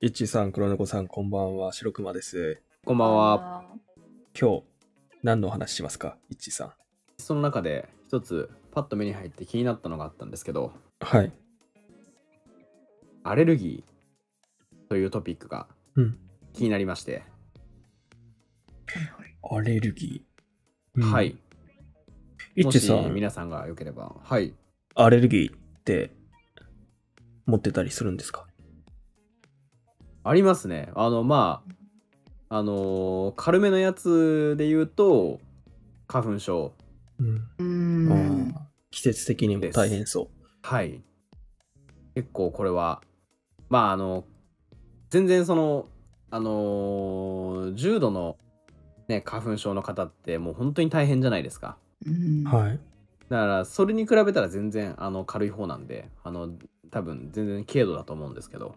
[0.00, 1.72] いっちさん、黒猫さん、こんばんは。
[1.72, 2.62] 白熊です。
[2.84, 3.64] こんばんは。
[4.40, 4.62] 今日、
[5.24, 6.16] 何のお話しますか？
[6.30, 6.72] いっちさん。
[7.18, 11.32] その中で一つパッと目に入って気になったのがあったんですけど、はい。
[13.24, 15.66] アレルギーというトピックが
[15.96, 16.16] うん。
[16.52, 17.24] 気になりまして、
[19.50, 21.02] アレルギー。
[21.02, 21.22] うんは。
[21.22, 21.36] い。
[22.54, 24.54] いっちさん、皆さんがよければ、はい。
[24.94, 26.12] アレルギーって
[27.46, 28.46] 持ってたりするんですか？
[30.28, 30.90] ありますね。
[30.94, 31.62] あの、ま
[32.50, 35.40] あ、あのー軽めのやつで言うと、
[36.06, 36.72] 花粉症。
[37.18, 37.26] うん。
[38.06, 38.54] うあんー。
[38.90, 40.28] 季節的にも大変そ
[40.62, 41.02] はい。
[42.14, 43.02] 結構これは、
[43.68, 44.24] まあ、あの、
[45.10, 45.88] 全然その、
[46.30, 48.36] あのー重度の、
[49.08, 51.76] ね、花粉症の方ってもう本当に大変じゃないですか。
[52.06, 52.54] うんう。
[52.54, 52.80] はい。
[53.30, 56.50] だからそれに比べたら全然あの軽い方なんであの
[56.90, 58.74] 多分全然軽度だと思うんですけど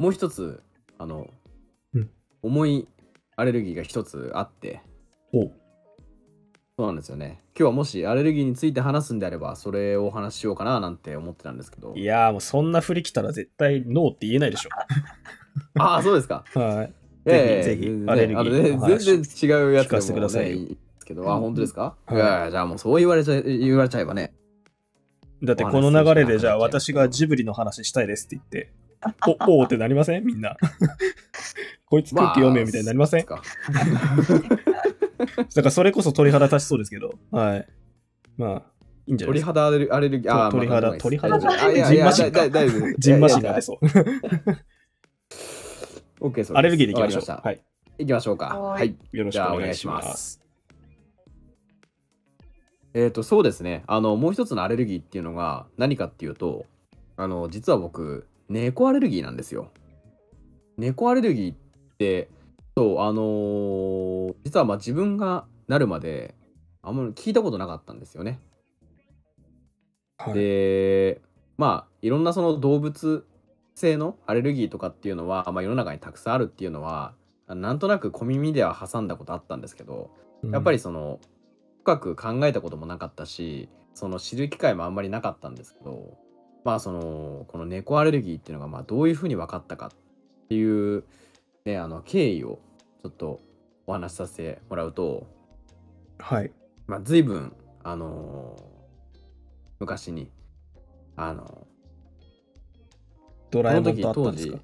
[0.00, 0.62] もう一つ
[0.96, 1.28] あの、
[1.92, 2.10] うん。
[2.42, 2.88] 重い
[3.36, 4.80] アレルギーが一つあって。
[5.34, 5.52] おそ
[6.84, 7.42] うなんですよね。
[7.48, 11.92] 今日はもしアレルギーについて話すんであればそれをお話ししようかななんて思ってたんですけど。
[11.94, 14.70] いやーもうそんな振り来たら絶対ノーって言えないでしょ。
[15.78, 16.46] ああそうですか。
[16.54, 16.94] はい。
[17.26, 20.56] いやいやいやぜひぜひアレルギーね全然違うやつ聞かせてくださいよ。
[20.56, 21.30] いいですけど。
[21.30, 22.16] あ本当ですか、はい。
[22.16, 24.32] い、やいやじゃあもうそう言われちゃ言われちゃえばね。
[25.42, 28.72] だってこの流れでじゃあ私がジブリの話したいですって言って、
[29.26, 30.24] お、おーってなりません？
[30.24, 30.56] みんな。
[31.86, 33.42] こいつ空気読めよみたいになりません、まあ
[35.18, 37.68] だからそれこそ鳥肌立ちそうですけど、はい。
[38.36, 38.62] まあ、
[39.06, 39.52] いいんじゃないですか。
[39.52, 43.78] 鳥肌アレルアレルギー、あー鳥肌まあ鳥肌大丈夫あいやいやジンマシンかだだ大丈夫ですジンマシンが出いやいやそ
[46.20, 46.28] う。
[46.28, 46.52] OK です。
[46.54, 47.40] アレルギーでいきましょう。
[47.42, 47.60] はい。
[47.98, 48.46] 行きましょうか。
[48.46, 48.96] ははいい。
[49.12, 50.00] よろしくお願いしま。
[50.00, 50.40] じゃあお願いします
[52.92, 53.84] えっ、と、そうですね。
[53.86, 56.66] あの、もう一つのアレルギーっていうのが何かっていうと、
[57.16, 59.70] あの、実は僕、猫アレルギーなんですよ。
[60.76, 61.56] 猫アレルギーっ
[61.96, 62.28] て、
[62.76, 66.34] そう、あのー実はまあ自分がなるまで、
[66.82, 68.40] あんまり聞いたことなかったんですよね。
[70.20, 71.22] はい、で
[71.56, 73.26] まあいろんなその動物
[73.74, 77.14] 性のアレルギーとかっていうのは、まあ、世の中にたくさんあるっていうのは
[77.48, 80.10] なんとなく小耳では挟んだことあったんですけど
[80.52, 81.20] やっぱりその
[81.82, 86.18] 深く考えたこともなかったしその知る機会もあんまりなかったんですけど
[86.64, 89.90] まあそのこの猫アレルギーっていうのがまあどういうふうに分かったかっ
[90.48, 91.04] ていう、
[91.64, 92.58] ね、あの経緯を
[93.02, 93.40] ちょっと
[93.86, 95.26] お話しさせてもらうと、
[96.18, 96.52] はい。
[96.86, 98.70] まあ、随分あのー
[99.80, 100.30] 昔に
[101.16, 101.66] あの
[103.50, 104.58] ドラえもんとあった当時んですか？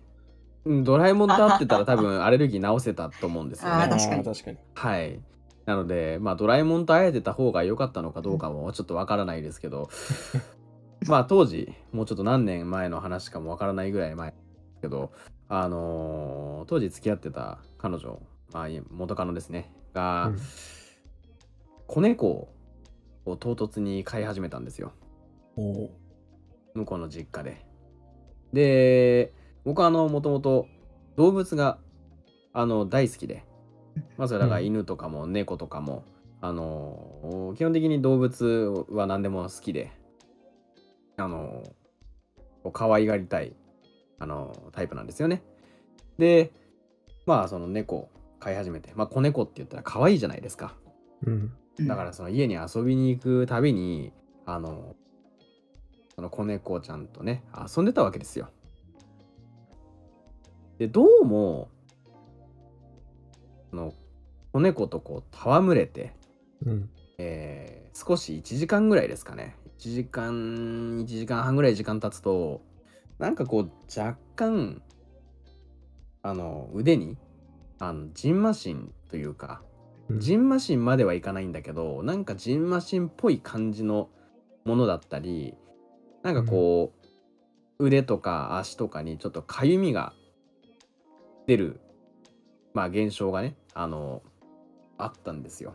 [0.66, 3.88] うんドラえもんと会ってたら多分 アレルギー治せたと思うんですよね。
[3.88, 4.58] 確かに。
[4.74, 5.20] はい。
[5.64, 9.88] なので、まあ、ドラえもんと会えてた方が良かったのかどうかもちょっとわからないですけど、
[11.08, 14.34] まあ当時、もうちょっと何年前の話かもわからないぐらい前
[14.80, 15.12] けど、
[15.48, 18.20] あのー当時付き合ってた彼女、
[18.52, 20.38] まあ、元カノですね、が、うん。
[21.86, 22.48] 子猫
[23.24, 24.92] を唐突に飼い始めたんですよ。
[26.74, 27.64] 向こうの実家で。
[28.52, 29.32] で、
[29.64, 30.66] 僕はあの、もともと
[31.16, 31.78] 動物が
[32.52, 33.44] あの大好きで、
[34.16, 34.66] まあそれだからうん。
[34.66, 36.04] 犬とかも猫とかも、
[36.40, 39.92] あの、基本的に動物は何でも好きで、
[41.16, 41.62] あの、
[42.72, 43.54] 可愛がりたい、
[44.18, 45.42] あの、タイプなんですよね。
[46.18, 46.52] で、
[47.26, 50.74] まあその猫飼い始めて、まあ子猫って言ったら可愛いじゃないですか。
[51.26, 51.52] うん。
[51.86, 54.12] だからその家に遊びに行くたびに
[54.46, 54.96] あの
[56.14, 58.48] その子猫ちゃんとね遊んでたわけですよ。
[60.78, 61.68] でどうも
[63.70, 63.92] その
[64.52, 66.14] 子猫とこう戯れて、
[66.64, 66.90] うん。
[67.18, 72.62] えー少し1時間ぐらいですかね1時間1時間半ぐらい時間経つと
[73.18, 74.82] なんかこう若干
[76.22, 77.16] あの腕に
[77.78, 79.62] あのジンマシンというか
[80.08, 84.08] うんジンマシンまではいかないんだけどなんかジンマシンっぽい感じの
[84.64, 85.54] ものだったり
[86.22, 86.92] なんかこ
[87.78, 90.12] う、腕とか足とかにちょっとかゆみが
[91.46, 91.80] 出る
[92.74, 94.22] まあ現象がねあの
[94.98, 95.74] あったんですよ。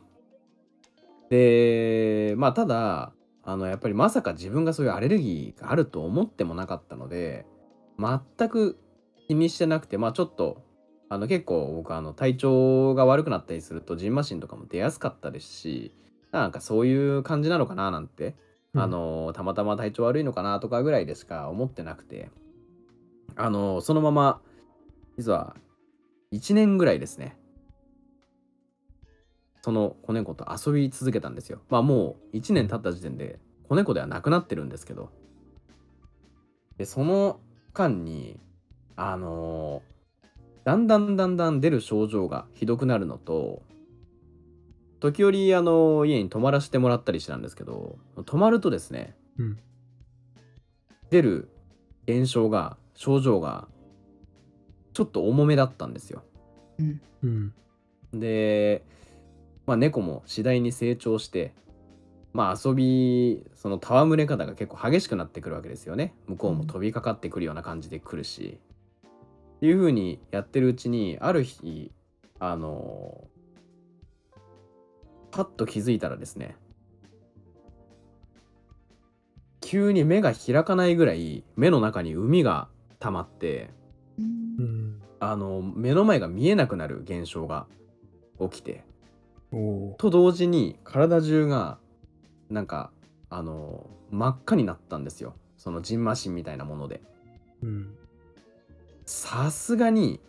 [1.29, 7.45] でまあただあのやっぱりまさか自分がそういうアレルギーがあると思ってもなかったので
[7.97, 8.77] 全く
[9.27, 10.63] 気にしてなくてまあちょっと
[11.09, 15.93] あの結構僕あの体調が悪くなったりするとジンマシンとかも出やすかったですし
[16.31, 18.35] なんかそういう感じなのかななんて、
[18.73, 22.29] あのたまたま体調悪いのかなとかぐらいでしか思ってなくて
[23.35, 24.39] あのそのまま
[25.17, 25.57] 実は
[26.31, 27.35] 1年ぐらいですね
[29.61, 35.09] その子猫と遊び続けたんですよまあもう1年経った時点で子猫ではなくなってるんですけど
[36.77, 37.39] でその
[37.73, 38.39] 間に
[38.95, 39.91] あのー
[40.63, 43.63] だんだんだんだん出る症状がひどくなるのと
[44.99, 49.59] 時折あの家に泊まらせてもらったりしたんですけど泊まるとですねうん。
[51.09, 51.49] 出る
[52.07, 53.67] 現象が症状が
[54.93, 56.23] ちょっと重めだったんですよ
[57.23, 57.53] うん。
[58.13, 58.83] で、
[59.71, 61.53] まあ、猫も次第に成長して
[62.33, 66.13] まあ遊びその戯れ方が結構激しくなってくるわけですよね。
[66.27, 68.59] 向こうも飛びかかってくるような感じで来るし、
[69.55, 71.93] っていう風にやってるうちにある日
[72.39, 73.23] あの
[75.31, 76.57] パッと気づいたらですね
[79.61, 82.67] 急に目が開かないぐらい目の中に海が
[82.99, 83.69] 溜まって
[84.19, 84.21] う
[84.63, 85.01] ん。
[85.21, 87.67] あの目の前が見えなくなる現象が
[88.37, 88.83] 起きて
[89.97, 91.77] と同時に体中が
[92.49, 92.91] なんか
[93.29, 97.01] あの真っ赤になったんですよそのジンマシンみたいなもので
[97.61, 97.95] うん。
[99.05, 100.19] さすがに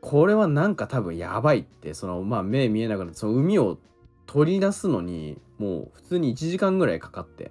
[0.00, 3.78] これはなんか多分やばいってそのまあ目見えなくなってその海を
[4.26, 7.50] 取り出すのにもう普通に1時間ぐらいかかって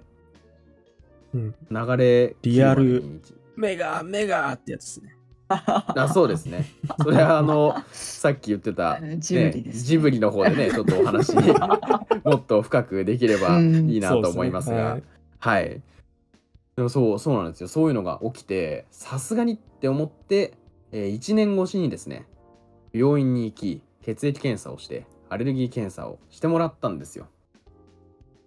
[1.34, 1.54] うん。
[1.70, 3.20] 流れリアル
[3.56, 5.16] 目が、目がってやつですね。
[5.96, 6.66] あそうですね
[7.02, 11.34] それはあのさっき言ってた、ね、ジブリですねジブリの方でねちょっとお話
[12.24, 15.12] もっと深くできればいいなと思いますが、すね
[15.42, 15.82] はい。
[16.76, 17.68] でもそう、そうなんですよ。
[17.68, 20.54] そういうのが起きて、さすがにって思って、
[20.92, 22.26] え1年越しにですね、
[22.92, 27.26] 病院に行き、血液検査をして、アレルギー検査をしてもらったんですよ。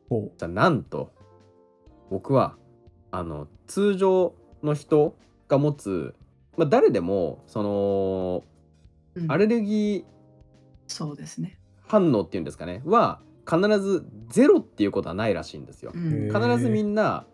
[0.10, 1.12] じゃあ、なんと、
[2.10, 2.56] 僕は、
[3.12, 5.18] あの、通常の人
[5.50, 6.16] が持つ、
[6.57, 8.44] まあ、誰でも、その、
[9.16, 10.04] うんアレルギー
[10.88, 11.57] そうですね。
[11.88, 15.94] 反応っていうんですかね、は、必ずゼロっていうことはないらしいんですよ。
[15.94, 17.25] 必ずみんな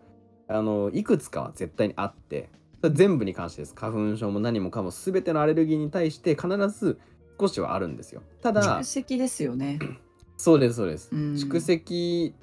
[0.46, 2.50] あのいくつかは絶対にあって
[2.90, 6.98] 全部に関してです花粉症も何もかも全てのアレルギーに対して必ず
[7.40, 9.78] 少しはあるんですよただ蓄積ですよね。
[10.36, 12.34] そうですそうです、うん蓄積、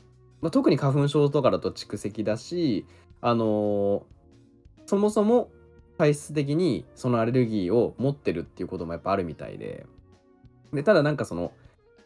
[0.41, 2.85] まあ、特に花粉症とかだと蓄積だし
[3.21, 4.05] あの
[4.85, 5.51] そもそも
[5.99, 9.85] 体質的にそのアレルギーを持ってるっていうこともやっぱあるみたいで
[10.71, 11.51] でただなんかその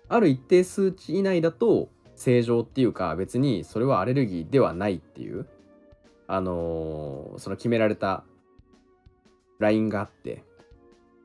[0.10, 5.46] ある一定数値以内だと正常っていうか別にそれはアレルギーではないっていう
[6.28, 8.24] あのーその決められた
[9.60, 10.44] ラインがあって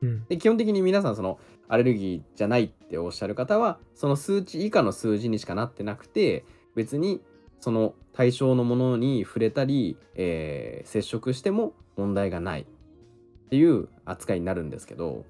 [0.03, 0.25] うん。
[0.27, 1.39] で基本的に皆さんその
[1.69, 6.45] アレルギーじゃないっておっしゃる方はその数値以下の数字にしかなってなくて
[6.75, 7.19] 別に
[7.59, 12.65] その対象のものに触れたり、えー接触しても問題がないっ
[13.49, 15.25] ていう扱いになるんですけど、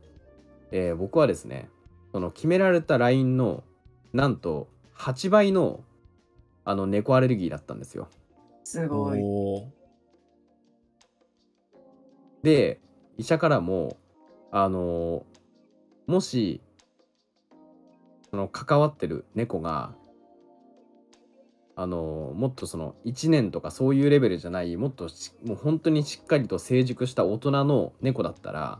[0.71, 1.69] えー僕はですね
[2.11, 3.63] その決められたラインの
[4.13, 5.83] なんと8倍の
[6.65, 8.09] あの猫アレルギーだったんですよ。
[8.63, 9.19] すごい。
[12.43, 12.79] で
[13.17, 13.97] 医者からも
[14.51, 15.25] あの
[16.07, 16.61] もし
[18.29, 19.93] その関わってる猫が
[21.81, 28.79] あのもっとその1年とかそういうレベルじゃないもっとしもう本当にしっかりと成熟した大人の猫だったら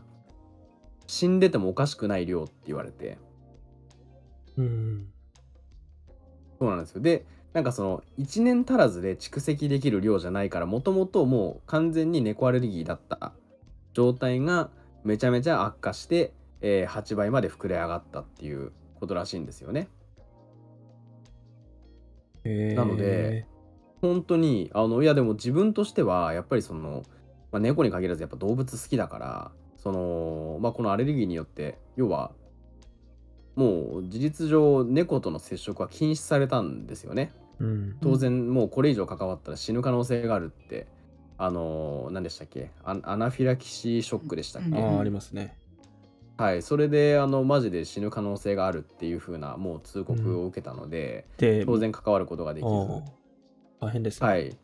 [1.06, 3.16] 死んでてもおかしくない量って言われて
[4.58, 5.06] うん。
[6.58, 7.24] そうなんですよで
[7.54, 13.32] なんかその1年足らずで蓄積できる量じゃないからもともともう完全に猫アレルギーだった
[13.94, 14.68] 状態が
[15.04, 19.88] めちゃめちゃ悪化して、えー8倍まで膨れ上がったっていうことらしいんですよね。
[22.44, 23.46] なので、
[24.00, 27.02] 本当にあのいやでも自分としてはやっぱりその、
[27.52, 32.32] まあ、猫に限らずやっぱ動物好きだからその、まあ、このアレルギーによって要は
[33.56, 37.32] もう事実上猫との接触は禁止されたんですよね。
[37.58, 37.96] うん。
[38.00, 40.86] 当然もうこれ以上関わったら死ぬ可能性があるって
[41.36, 42.70] あのー何でしたっけ？
[42.84, 45.56] アアナフィラキシーショックでしたっけ、うんああ、ありますね。
[46.40, 52.70] はいそれであのマジで死ぬ可能性があるっていう風なもう通告を受けたので、で、当然関わることができず、
[53.78, 54.26] 大変ですね。
[54.26, 54.48] はい。
[54.48, 54.56] っ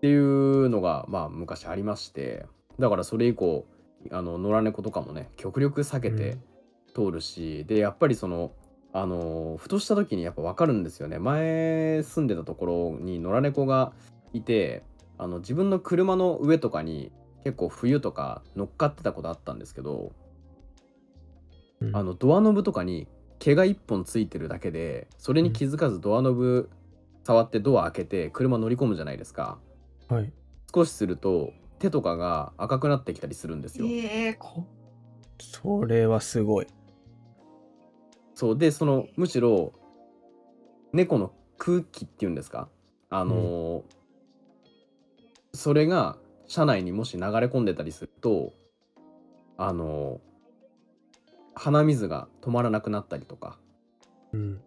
[0.00, 2.46] ていうのがまあ昔ありまして
[2.80, 3.64] だからそれ以降
[4.10, 6.36] あの野良猫とかもね極力避けて
[6.92, 8.50] 通るし、でやっぱりその
[8.92, 11.20] あのふとした時にやっぱ分かるんですよね。
[11.20, 13.92] 前住んでたところに野良猫が
[14.32, 14.82] いて
[15.16, 17.12] あの自分の車の上とかに
[17.44, 20.10] 結構冬とか乗っかってたことあったんですけど
[21.80, 21.96] うん。
[21.96, 23.06] あのドアノブとかに
[23.38, 26.68] 毛が1本ついてるだけでそれに気づかずドアノブ
[27.24, 29.58] 触ってドア開けて車乗り込むじゃないですか。
[30.08, 30.32] はい。
[30.74, 33.86] 少しすると手とかが赤くなってきたりするんですよ。
[33.86, 34.64] ええこ
[35.38, 36.66] それはすごい。
[38.34, 38.58] そう。
[38.58, 39.72] でそのむしろ
[40.92, 42.68] 猫の空気っていうんですか？
[43.10, 43.82] あのー
[45.54, 46.16] それが
[46.46, 48.52] 車内にもし流れ込んでたりすると
[49.56, 50.20] あの
[51.58, 53.58] 鼻水が止まらなくなったりとか
[54.32, 54.60] うん。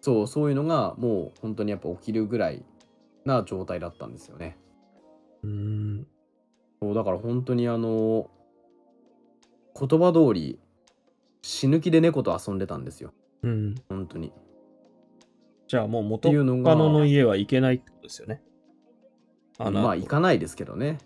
[0.00, 2.64] そうそういうのがもう本当にやっぱ起きるぐらい
[3.24, 4.58] な状態だったんですよね。
[5.44, 6.06] うん。
[6.80, 8.28] そうだから本当にあの
[9.78, 10.58] 言葉通り
[11.42, 13.74] 死ぬ気で猫と遊んでたんですようん。
[13.88, 14.32] 本当に。
[15.68, 18.42] じゃあもう元カノの家は行けないってことですよね。
[19.58, 20.98] あのまあ行かないですけどね。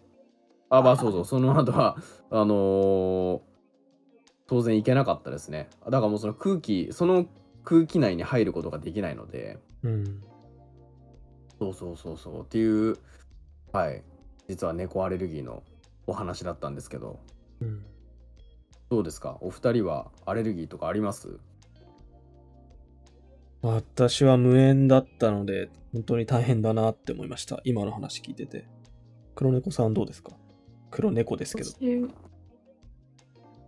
[0.71, 1.97] あまあそうそうその後は
[2.31, 3.55] あのー
[4.47, 5.69] 当然行けなかったですね。
[5.85, 7.26] だからもうその空気その
[7.65, 10.23] 空気内に入ることができないのでうん。
[11.59, 12.97] そうそうそうそうっていう
[13.73, 14.03] はい
[14.49, 15.62] 実は猫アレルギーの
[16.07, 17.19] お話だったんですけど
[17.61, 17.85] うん。
[18.88, 19.38] どうですか？
[19.41, 21.41] お二人はアレルギーとかあります？
[23.62, 27.61] 私は無縁だったので、本当に大変だなって思いました。
[27.65, 28.69] 今の話聞いてて。
[29.35, 30.31] 黒猫さんどうですか？
[30.93, 31.71] 黒猫ですけど。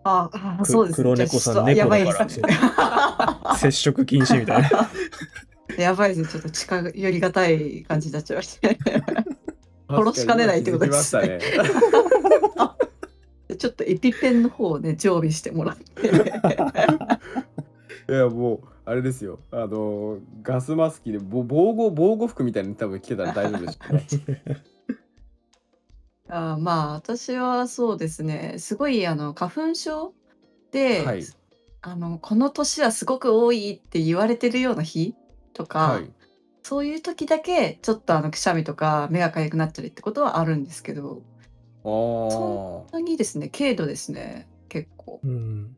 [0.08, 4.68] 私ああ、くそうです黒猫さん猫だですから 接触禁止みたいな。
[5.78, 6.28] やばいですね。
[6.28, 8.78] ちょっと近寄りがたい感じになっちゃいましたね。
[9.88, 11.38] 殺しかねないってことですね。
[13.58, 16.08] ちょっとエピペンの方をね、常備してもらって。
[18.10, 24.06] いやもうあれですよあのガスマスクでぼ防護防護服みたいに多分着てたら大丈夫でしょうね。
[26.28, 28.56] あーまあ、私はそうですね。
[28.58, 30.14] すごい、あの、花粉症
[30.70, 31.24] で、はい
[31.80, 35.14] あの、この年はすごく多いって言われてるような日
[35.54, 36.10] とか、はい。
[36.62, 41.22] そういう時だけ、ちょっとあの、くしゃみとか目が痒くなったりってことはあるんですけど、
[41.82, 45.20] あそあ本当にですね、軽度ですね、結構。
[45.22, 45.76] うん。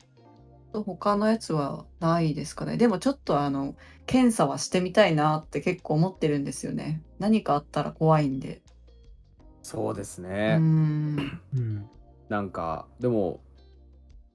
[0.73, 2.77] 他のやつはないですかね。
[2.77, 7.01] でもちょっとあの、検査はしてみたいなって結構思ってるんですよね。
[7.19, 8.61] 何かあったら怖いんで。
[9.71, 10.61] そうですね。
[10.61, 11.41] ん。
[11.55, 11.89] うん。
[12.27, 13.39] なんかでも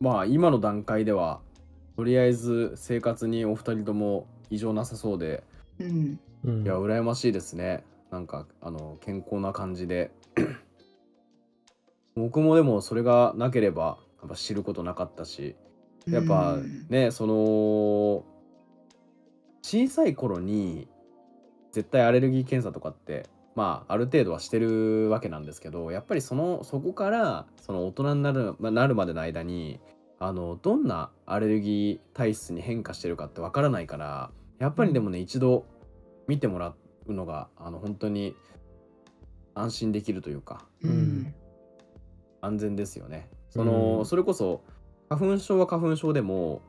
[0.01, 1.41] まあ今の段階では
[1.97, 5.45] とりあえず生活にお二人とも異常なさそうで
[5.79, 6.21] うん。
[6.45, 6.65] うん。
[6.65, 10.11] いや羨ましいですねなんかあの健康な感じで
[12.15, 15.55] 僕もでもそれがなければやっぱ知ることなかったし
[16.11, 18.25] やっぱうんねその
[19.63, 20.89] 小さい頃に
[21.73, 29.81] 絶対アレルギー検査とかってまあある程度はしてるわけなんですけどやっぱりそのそこからその大人になるまなるまでの間に
[30.19, 35.67] あのどんなアレルギー体質に変化してるかってわからないからやっぱりでもね、一度
[36.29, 36.75] 見てもら
[37.07, 38.35] うのがあの本当に
[39.55, 41.35] 安心できるというかうん。
[42.41, 43.29] 安全ですよね。
[43.51, 44.63] その、うんそれこそ
[45.09, 46.63] 花粉症は花粉症でも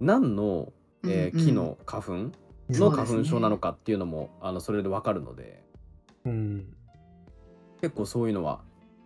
[0.00, 0.72] 何の、
[1.04, 2.32] えー木の花粉うん
[2.70, 5.62] の花粉症なのかっていうのもあのそれでわかるので
[6.24, 6.66] うん。
[7.80, 8.60] 結構そういうのは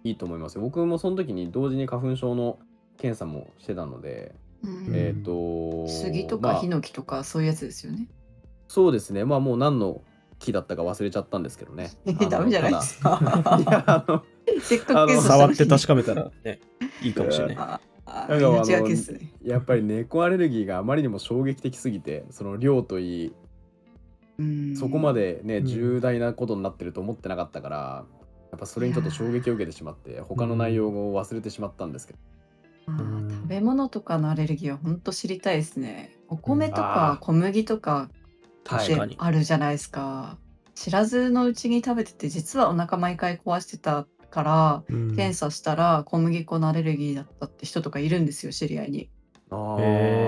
[0.05, 0.63] いいと思いますよ。
[0.63, 2.59] 僕もその時に同時に花粉症の
[2.99, 8.09] 検査もしてたので、うんえっ、と杉とまあかヒノキとかそういうやつですよね。
[8.69, 10.03] そうですねまあもう何の
[10.39, 11.91] 木だったか忘れちゃったんですけどね。
[12.31, 13.21] ダメじゃないですか。
[13.59, 14.23] いやあの
[14.61, 16.61] せっかく触って確かめたらね、
[17.03, 17.57] いいかもしれない。
[19.43, 23.35] やっぱり猫アレルギーがあまりにも衝撃的すぎてその量といいうん
[24.79, 25.65] そこまでね、うん。
[25.67, 28.05] 重大なことになってると思ってなかったから
[28.51, 32.19] やっぱそれにちょっと衝撃を受けてしまって他の内容を忘れてしまったんですけど、
[32.87, 36.17] 食べ物とかのアレルギーは本当知りたいですね。
[36.29, 37.25] お米とあかー。
[37.25, 38.09] 小麦とか
[39.19, 40.39] あるじゃないですか。
[40.75, 45.17] 知らずのうちに食べてて実はお腹毎回壊してたからうん。
[45.17, 49.11] 検査したら小麦粉のアレルギーだったって人とかいるんですよ知り合いに。
[49.51, 50.26] あへいや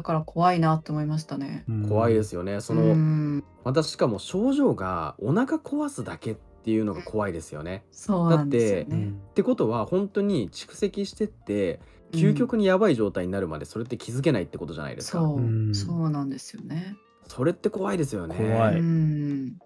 [0.00, 1.64] だから怖いなって思いましたね。
[1.68, 7.84] ー怖いですよねその、うんまたしかも症状がお腹壊すだけっていうのが怖いですよね。
[7.90, 9.04] そうなんですようね。
[9.06, 11.80] んってことは本当に蓄積してって
[12.12, 15.18] 究極にやばい状態になるまでそれって気づけないってことじゃないですか。
[15.18, 16.96] そう、うんそうなんですよね。
[17.28, 18.34] それって怖いですよね。
[18.36, 19.58] 怖いうん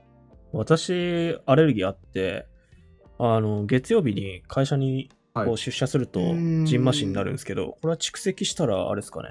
[0.53, 2.47] 私、アレルギーあって、
[3.19, 9.31] あの、月曜日に会社にはいこう出社すると、うんジンマシンになるんですけど、これは蓄積したら、あれですかね。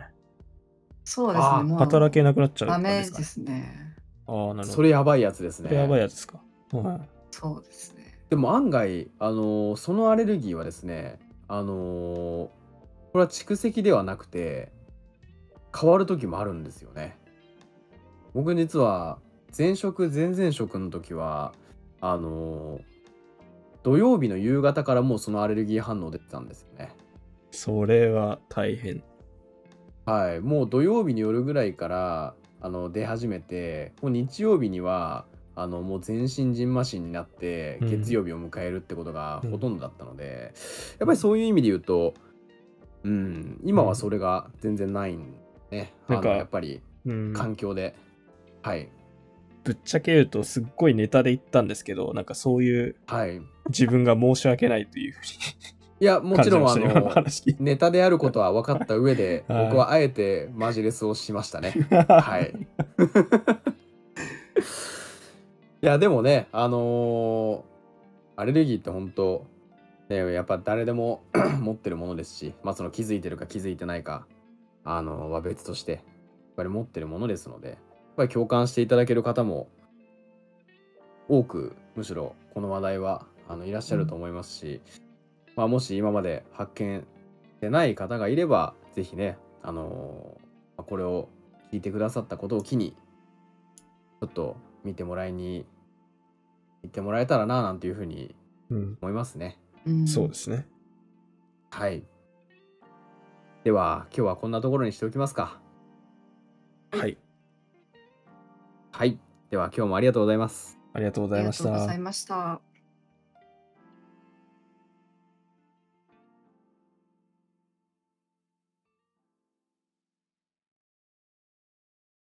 [1.03, 1.63] そうですね。
[1.63, 3.11] もう働けなくなっちゃうダ感じでかね。
[3.11, 3.95] メですすね。
[4.27, 4.63] ああ、なるほど。
[4.63, 5.69] それやばいやつですね。
[5.69, 6.41] それやばいやつですか。
[6.71, 8.03] はいそうですね。
[8.29, 12.51] でも案外、あのーそのアレルギーはですね、あのーこ
[13.15, 14.71] れは蓄積ではなくて
[15.77, 17.17] 変わる時もあるんですよね。
[18.33, 19.19] 僕実は
[19.55, 21.53] 前職前々職の時は
[22.01, 22.81] あのー
[23.83, 26.91] 土曜日の夕方からもうそのアレルギー反応出てたんですよね。
[27.51, 29.03] それは大変。
[30.05, 37.89] はい、もう土曜日に夜ぐらいからあの出始めてもう日曜日にはあのもう全身じんましんになってうん。
[37.89, 39.51] 月曜日を迎えるってことがうん。
[39.51, 40.53] ほとんどだったので、
[40.99, 42.15] やっぱりそういう意味で言うと、
[43.03, 45.35] うん、今はそれが全然ないん
[45.71, 47.33] ね、なんかあのやっぱりうん。
[47.33, 47.95] 環境で、
[48.61, 48.89] はい。
[49.63, 53.41] ぶっちゃけ言うとすっごいネタで言ったんですけど、なんかそういうはい。
[53.69, 55.19] 自分が申し訳ないというふう
[56.03, 57.13] いやもちろんあの
[57.59, 61.71] ネタであることは分かった上で、 はい僕はあえてマジレスをしましたね。
[62.09, 62.53] はい。
[65.81, 67.61] いや、でもね、あのー
[68.35, 69.45] アレルギーって本当、
[70.09, 71.23] ね、やっぱ誰でも
[71.61, 74.25] 持ってるものですし、まあ、その気づいてるか気づいてないか、
[74.83, 76.01] あのは別として、やっ
[76.57, 77.77] ぱり持ってるものですので、やっ
[78.17, 79.69] ぱり共感していただける方も
[81.29, 84.81] 多く、むしろこの話題はあのいらっしゃると思いますし、
[85.55, 87.05] まあ、もし今まで発見し
[87.61, 90.37] てない方がいれば、ぜひね、あの
[90.77, 91.29] まあこれを
[91.71, 92.95] 聞いてくださったことを機に、
[94.21, 95.65] ちょっと見てもらいに
[96.83, 98.35] 行ってもらえたらな、なんていうふうに
[98.69, 99.59] うん、思いますね。
[99.85, 100.65] うんそうですね。
[101.71, 102.03] はい。
[103.63, 105.59] では、今日はこんなところにしておきますか。
[106.91, 107.17] はい。
[108.91, 109.19] はい。
[109.49, 110.77] では、今日もありがとうございます。
[110.93, 111.99] ありがとうございましたありがとうござい。
[111.99, 112.72] ました。